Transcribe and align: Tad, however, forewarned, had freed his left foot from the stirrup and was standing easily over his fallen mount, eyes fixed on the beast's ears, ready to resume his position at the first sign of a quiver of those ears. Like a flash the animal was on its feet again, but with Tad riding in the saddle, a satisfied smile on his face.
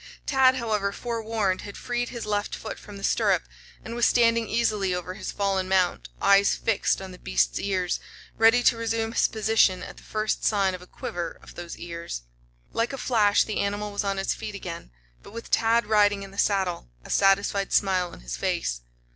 Tad, 0.25 0.55
however, 0.55 0.91
forewarned, 0.91 1.61
had 1.61 1.77
freed 1.77 2.09
his 2.09 2.25
left 2.25 2.55
foot 2.55 2.79
from 2.79 2.97
the 2.97 3.03
stirrup 3.03 3.43
and 3.85 3.93
was 3.93 4.07
standing 4.07 4.49
easily 4.49 4.95
over 4.95 5.13
his 5.13 5.31
fallen 5.31 5.69
mount, 5.69 6.09
eyes 6.19 6.55
fixed 6.55 7.03
on 7.03 7.11
the 7.11 7.19
beast's 7.19 7.59
ears, 7.59 7.99
ready 8.35 8.63
to 8.63 8.75
resume 8.75 9.11
his 9.11 9.27
position 9.27 9.83
at 9.83 9.97
the 9.97 10.01
first 10.03 10.43
sign 10.43 10.73
of 10.73 10.81
a 10.81 10.87
quiver 10.87 11.37
of 11.43 11.53
those 11.53 11.77
ears. 11.77 12.23
Like 12.73 12.93
a 12.93 12.97
flash 12.97 13.43
the 13.43 13.59
animal 13.59 13.91
was 13.91 14.03
on 14.03 14.17
its 14.17 14.33
feet 14.33 14.55
again, 14.55 14.89
but 15.21 15.33
with 15.33 15.51
Tad 15.51 15.85
riding 15.85 16.23
in 16.23 16.31
the 16.31 16.39
saddle, 16.39 16.89
a 17.05 17.11
satisfied 17.11 17.71
smile 17.71 18.07
on 18.11 18.21
his 18.21 18.35
face. 18.35 18.81